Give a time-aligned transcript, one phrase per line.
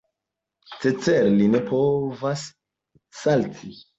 [0.85, 2.47] Cetere, li ne povas
[3.21, 3.73] salti.